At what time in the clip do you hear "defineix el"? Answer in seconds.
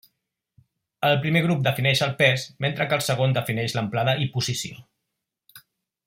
1.67-2.15